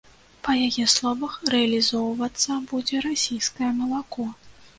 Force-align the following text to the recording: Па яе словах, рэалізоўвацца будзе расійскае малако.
Па 0.45 0.53
яе 0.67 0.85
словах, 0.93 1.35
рэалізоўвацца 1.55 2.57
будзе 2.73 3.03
расійскае 3.07 3.71
малако. 3.85 4.27